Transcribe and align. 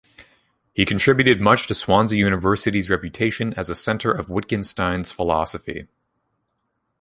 He 0.73 0.83
contributed 0.83 1.39
much 1.39 1.67
to 1.67 1.75
Swansea 1.75 2.17
University's 2.17 2.89
reputation 2.89 3.53
as 3.53 3.69
a 3.69 3.75
centre 3.75 4.11
of 4.11 4.29
Wittgenstein's 4.31 5.11
philosophy. 5.11 5.89